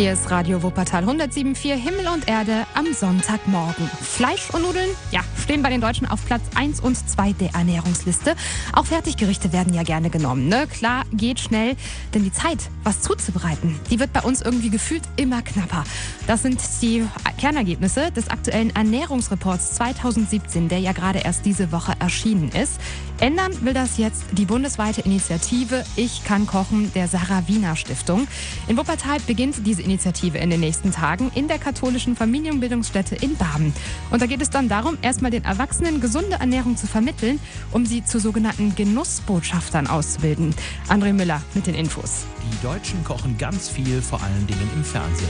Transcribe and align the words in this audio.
Hier 0.00 0.14
ist 0.14 0.30
Radio 0.30 0.62
Wuppertal 0.62 1.04
107.4 1.04 1.74
Himmel 1.74 2.08
und 2.08 2.26
Erde 2.26 2.64
am 2.72 2.90
Sonntagmorgen. 2.90 3.86
Fleisch 4.00 4.48
und 4.54 4.62
Nudeln, 4.62 4.88
ja, 5.10 5.20
stehen 5.40 5.62
bei 5.62 5.70
den 5.70 5.80
Deutschen 5.80 6.06
auf 6.06 6.24
Platz 6.26 6.42
1 6.54 6.80
und 6.80 6.96
2 6.96 7.32
der 7.32 7.54
Ernährungsliste. 7.54 8.34
Auch 8.72 8.86
Fertiggerichte 8.86 9.52
werden 9.52 9.74
ja 9.74 9.82
gerne 9.82 10.10
genommen. 10.10 10.48
Ne? 10.48 10.66
Klar, 10.66 11.04
geht 11.12 11.40
schnell, 11.40 11.76
denn 12.14 12.24
die 12.24 12.32
Zeit, 12.32 12.70
was 12.84 13.00
zuzubereiten, 13.00 13.78
die 13.90 13.98
wird 13.98 14.12
bei 14.12 14.20
uns 14.20 14.42
irgendwie 14.42 14.70
gefühlt 14.70 15.02
immer 15.16 15.42
knapper. 15.42 15.84
Das 16.26 16.42
sind 16.42 16.60
die 16.82 17.04
Kernergebnisse 17.38 18.10
des 18.12 18.28
aktuellen 18.28 18.74
Ernährungsreports 18.76 19.74
2017, 19.74 20.68
der 20.68 20.78
ja 20.78 20.92
gerade 20.92 21.20
erst 21.20 21.46
diese 21.46 21.72
Woche 21.72 21.94
erschienen 21.98 22.50
ist. 22.50 22.80
Ändern 23.20 23.52
will 23.64 23.74
das 23.74 23.98
jetzt 23.98 24.24
die 24.32 24.46
bundesweite 24.46 25.02
Initiative 25.02 25.84
Ich 25.96 26.24
kann 26.24 26.46
kochen 26.46 26.90
der 26.94 27.06
Sarah 27.06 27.46
Wiener 27.48 27.76
Stiftung. 27.76 28.26
In 28.66 28.78
Wuppertal 28.78 29.18
beginnt 29.26 29.66
diese 29.66 29.82
Initiative 29.82 30.38
in 30.38 30.48
den 30.48 30.60
nächsten 30.60 30.90
Tagen 30.90 31.30
in 31.34 31.46
der 31.46 31.58
katholischen 31.58 32.16
Familienbildungsstätte 32.16 33.16
in 33.16 33.36
Barmen. 33.36 33.74
Und 34.10 34.22
da 34.22 34.26
geht 34.26 34.40
es 34.40 34.48
dann 34.48 34.68
darum, 34.68 34.96
erstmal 35.02 35.29
den 35.30 35.44
Erwachsenen 35.44 36.00
gesunde 36.00 36.36
Ernährung 36.40 36.76
zu 36.76 36.86
vermitteln, 36.86 37.40
um 37.70 37.86
sie 37.86 38.04
zu 38.04 38.18
sogenannten 38.18 38.74
Genussbotschaftern 38.74 39.86
auszubilden. 39.86 40.54
André 40.88 41.12
Müller 41.12 41.42
mit 41.54 41.66
den 41.66 41.74
Infos. 41.74 42.24
Die 42.50 42.66
Deutschen 42.66 43.04
kochen 43.04 43.38
ganz 43.38 43.68
viel, 43.68 44.02
vor 44.02 44.22
allen 44.22 44.46
Dingen 44.46 44.68
im 44.74 44.84
Fernsehen. 44.84 45.28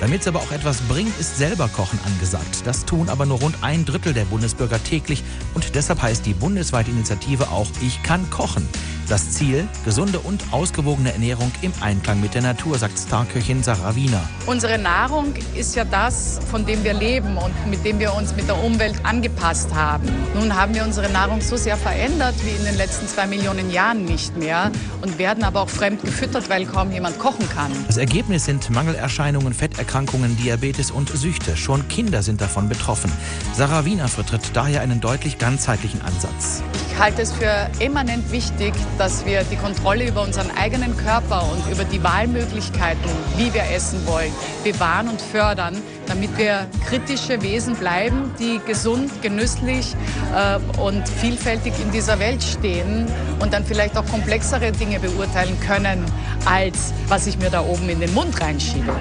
Damit 0.00 0.22
es 0.22 0.28
aber 0.28 0.40
auch 0.40 0.52
etwas 0.52 0.80
bringt, 0.82 1.18
ist 1.20 1.36
selber 1.36 1.68
Kochen 1.68 1.98
angesagt. 2.04 2.62
Das 2.64 2.84
tun 2.84 3.08
aber 3.08 3.26
nur 3.26 3.40
rund 3.40 3.56
ein 3.62 3.84
Drittel 3.84 4.12
der 4.12 4.24
Bundesbürger 4.24 4.82
täglich 4.82 5.22
und 5.54 5.74
deshalb 5.74 6.02
heißt 6.02 6.26
die 6.26 6.34
bundesweite 6.34 6.90
Initiative 6.90 7.50
auch 7.50 7.68
Ich 7.80 8.02
kann 8.02 8.28
kochen. 8.30 8.66
Das 9.12 9.30
Ziel, 9.30 9.68
gesunde 9.84 10.20
und 10.20 10.42
ausgewogene 10.52 11.12
Ernährung 11.12 11.52
im 11.60 11.74
Einklang 11.82 12.22
mit 12.22 12.32
der 12.32 12.40
Natur, 12.40 12.78
sagt 12.78 12.98
Starköchin 12.98 13.62
Sarah 13.62 13.94
Wiener. 13.94 14.26
Unsere 14.46 14.78
Nahrung 14.78 15.34
ist 15.54 15.76
ja 15.76 15.84
das, 15.84 16.40
von 16.50 16.64
dem 16.64 16.82
wir 16.82 16.94
leben 16.94 17.36
und 17.36 17.52
mit 17.68 17.84
dem 17.84 17.98
wir 17.98 18.14
uns 18.14 18.34
mit 18.34 18.48
der 18.48 18.56
Umwelt 18.64 19.04
angepasst 19.04 19.74
haben. 19.74 20.08
Nun 20.34 20.56
haben 20.56 20.74
wir 20.74 20.82
unsere 20.82 21.10
Nahrung 21.10 21.42
so 21.42 21.58
sehr 21.58 21.76
verändert 21.76 22.36
wie 22.42 22.56
in 22.56 22.64
den 22.64 22.78
letzten 22.78 23.06
zwei 23.06 23.26
Millionen 23.26 23.70
Jahren 23.70 24.06
nicht 24.06 24.34
mehr 24.38 24.72
und 25.02 25.18
werden 25.18 25.44
aber 25.44 25.60
auch 25.60 25.68
fremd 25.68 26.00
gefüttert, 26.00 26.48
weil 26.48 26.64
kaum 26.64 26.90
jemand 26.90 27.18
kochen 27.18 27.46
kann. 27.50 27.70
Das 27.88 27.98
Ergebnis 27.98 28.46
sind 28.46 28.70
Mangelerscheinungen, 28.70 29.52
Fetterkrankungen, 29.52 30.38
Diabetes 30.38 30.90
und 30.90 31.10
Süchte. 31.10 31.54
Schon 31.58 31.86
Kinder 31.88 32.22
sind 32.22 32.40
davon 32.40 32.70
betroffen. 32.70 33.12
Sarah 33.54 33.84
Wiener 33.84 34.08
vertritt 34.08 34.52
daher 34.54 34.80
einen 34.80 35.02
deutlich 35.02 35.36
ganzheitlichen 35.36 36.00
Ansatz. 36.00 36.62
Ich 36.90 36.98
halte 36.98 37.22
es 37.22 37.32
für 37.32 37.68
eminent 37.78 38.30
wichtig, 38.32 38.72
dass 39.02 39.26
wir 39.26 39.42
die 39.42 39.56
Kontrolle 39.56 40.06
über 40.06 40.22
unseren 40.22 40.48
eigenen 40.52 40.96
Körper 40.96 41.44
und 41.50 41.72
über 41.72 41.82
die 41.82 42.00
Wahlmöglichkeiten, 42.04 43.10
wie 43.36 43.52
wir 43.52 43.64
essen 43.74 44.06
wollen, 44.06 44.30
bewahren 44.62 45.08
und 45.08 45.20
fördern, 45.20 45.76
damit 46.06 46.38
wir 46.38 46.68
kritische 46.88 47.42
Wesen 47.42 47.74
bleiben, 47.74 48.30
die 48.38 48.60
gesund, 48.64 49.10
genüsslich 49.20 49.96
äh, 50.32 50.80
und 50.80 51.08
vielfältig 51.08 51.72
in 51.82 51.90
dieser 51.90 52.20
Welt 52.20 52.44
stehen 52.44 53.08
und 53.40 53.52
dann 53.52 53.64
vielleicht 53.64 53.98
auch 53.98 54.06
komplexere 54.06 54.70
Dinge 54.70 55.00
beurteilen 55.00 55.58
können, 55.58 56.04
als 56.44 56.92
was 57.08 57.26
ich 57.26 57.36
mir 57.38 57.50
da 57.50 57.62
oben 57.62 57.88
in 57.88 57.98
den 57.98 58.14
Mund 58.14 58.40
reinschiebe. 58.40 58.94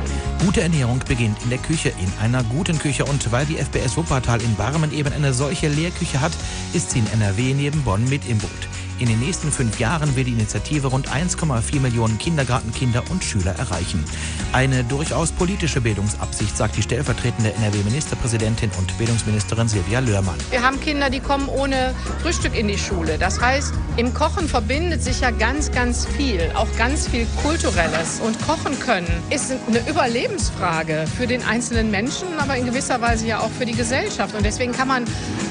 Gute 0.44 0.62
Ernährung 0.62 1.00
beginnt 1.08 1.38
in 1.44 1.52
der 1.52 1.60
Küche, 1.60 1.90
in 1.90 2.12
einer 2.24 2.44
guten 2.46 2.80
Küche. 2.80 3.06
Und 3.06 3.32
weil 3.32 3.46
die 3.46 3.58
FBS 3.58 3.98
Wuppertal 3.98 4.42
in 4.42 4.56
Barmen 4.56 4.92
eben 4.92 5.14
eine 5.14 5.32
solche 5.32 5.68
Lehrküche 5.68 6.22
hat, 6.22 6.32
ist 6.74 6.90
sie 6.90 7.00
in 7.00 7.08
NRW 7.14 7.54
neben 7.54 7.84
Bonn 7.84 8.10
mit 8.10 8.28
im 8.28 8.40
Boot. 8.40 8.50
In 9.02 9.08
den 9.08 9.20
nächsten 9.20 9.52
fünf 9.52 9.80
Jahren 9.80 10.16
will 10.16 10.26
die 10.26 10.34
Initiative 10.34 10.86
rund 10.90 11.10
1,4 11.10 11.80
Millionen 11.80 12.20
Kindergartenkinder 12.20 13.02
und 13.10 13.24
Schüler 13.24 13.56
erreichen. 13.58 14.06
Eine 14.54 14.84
durchaus 14.84 15.32
politische 15.32 15.82
Bildungsabsicht, 15.82 16.56
sagt 16.56 16.78
die 16.78 16.84
stellvertretende 16.84 17.52
NRW-Ministerpräsidentin 17.52 18.70
und 18.78 18.96
Bildungsministerin 19.00 19.68
Silvia 19.68 20.02
Löhrmann. 20.02 20.36
Wir 20.52 20.62
haben 20.62 20.80
Kinder, 20.80 21.10
die 21.10 21.20
kommen 21.20 21.50
ohne 21.50 21.96
Frühstück 22.22 22.56
in 22.56 22.68
die 22.68 22.78
Schule. 22.78 23.18
Das 23.18 23.42
heißt, 23.42 23.74
im 23.98 24.14
Kochen 24.14 24.48
verbindet 24.48 25.02
sich 25.02 25.22
ja 25.22 25.32
ganz, 25.32 25.72
ganz 25.72 26.06
viel, 26.06 26.52
auch 26.54 26.68
ganz 26.78 27.08
viel 27.08 27.26
Kulturelles. 27.42 28.22
Und 28.24 28.40
kochen 28.46 28.80
können 28.80 29.12
ist 29.32 29.52
eine 29.68 29.80
Überlebensfrage 29.90 31.08
für 31.18 31.26
den 31.26 31.44
einzelnen 31.44 31.90
Menschen, 31.90 32.28
aber 32.38 32.56
in 32.56 32.68
gewisser 32.68 33.02
Weise 33.02 33.26
ja 33.26 33.40
auch 33.40 33.50
für 33.50 33.66
die 33.66 33.76
Gesellschaft. 33.76 34.36
Und 34.36 34.46
deswegen 34.46 34.74
kann 34.74 34.88
man 34.88 35.06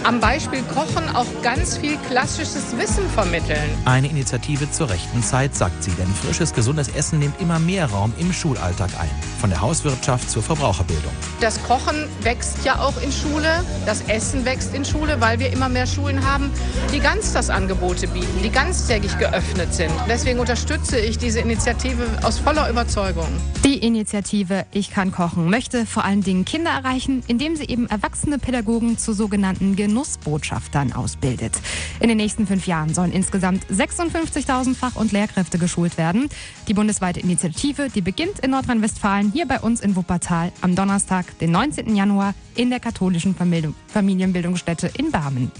am 0.04 0.20
Beispiel 0.20 0.62
Kochen 0.72 1.08
auch 1.16 1.26
ganz 1.42 1.76
viel 1.78 1.96
klassisches 2.08 2.78
Wissen 2.78 3.10
vermitteln 3.10 3.39
vermitteln. 3.40 3.70
Eine 3.84 4.08
Initiative 4.08 4.70
zur 4.70 4.90
rechten 4.90 5.22
Zeit, 5.22 5.54
sagt 5.54 5.82
sie, 5.82 5.90
denn 5.92 6.06
frisches, 6.06 6.52
gesundes 6.54 6.88
Essen 6.88 7.18
nimmt 7.18 7.40
immer 7.40 7.58
mehr 7.58 7.86
Raum 7.86 8.12
im 8.18 8.32
Schulalltag 8.32 8.90
ein. 8.98 9.10
Von 9.40 9.50
der 9.50 9.60
Hauswirtschaft 9.60 10.30
zur 10.30 10.42
Verbraucherbildung. 10.42 11.12
Das 11.40 11.62
Kochen 11.62 12.06
wächst 12.22 12.64
ja 12.64 12.80
auch 12.80 13.00
in 13.02 13.10
Schule, 13.10 13.64
das 13.86 14.02
Essen 14.02 14.44
wächst 14.44 14.74
in 14.74 14.84
Schule, 14.84 15.20
weil 15.20 15.38
wir 15.38 15.52
immer 15.52 15.68
mehr 15.68 15.86
Schulen 15.86 16.24
haben, 16.24 16.50
die 16.92 17.00
Ganztagsangebote 17.00 18.08
bieten, 18.08 18.42
die 18.42 18.50
ganztägig 18.50 19.18
geöffnet 19.18 19.72
sind. 19.72 19.92
Deswegen 20.08 20.38
unterstütze 20.40 20.98
ich 20.98 21.18
diese 21.18 21.40
Initiative 21.40 22.04
aus 22.22 22.38
voller 22.38 22.68
Überzeugung. 22.68 23.28
Die 23.64 23.78
Initiative 23.78 24.66
Ich 24.72 24.90
kann 24.90 25.12
kochen 25.12 25.48
möchte 25.48 25.86
vor 25.86 26.04
allen 26.04 26.22
Dingen 26.22 26.44
Kinder 26.44 26.70
erreichen, 26.70 27.22
indem 27.26 27.56
sie 27.56 27.64
eben 27.64 27.88
erwachsene 27.88 28.38
Pädagogen 28.38 28.98
zu 28.98 29.12
sogenannten 29.12 29.76
Genussbotschaftern 29.76 30.92
ausbildet. 30.92 31.52
In 32.00 32.08
den 32.08 32.16
nächsten 32.18 32.46
fünf 32.46 32.66
Jahren 32.66 32.92
sollen 32.94 33.12
insgesamt 33.12 33.29
insgesamt 33.30 33.64
56.000 33.66 34.74
Fach- 34.74 34.96
und 34.96 35.12
Lehrkräfte 35.12 35.58
geschult 35.58 35.96
werden. 35.96 36.28
Die 36.66 36.74
bundesweite 36.74 37.20
Initiative, 37.20 37.88
die 37.88 38.00
beginnt 38.00 38.40
in 38.40 38.50
Nordrhein-Westfalen, 38.50 39.30
hier 39.32 39.46
bei 39.46 39.60
uns 39.60 39.80
in 39.80 39.94
Wuppertal 39.94 40.50
am 40.62 40.74
Donnerstag, 40.74 41.38
den 41.38 41.52
19. 41.52 41.94
Januar 41.94 42.34
in 42.56 42.70
der 42.70 42.80
katholischen 42.80 43.36
Familienbildungsstätte 43.36 44.90
in 44.98 45.12
Barmen. 45.12 45.52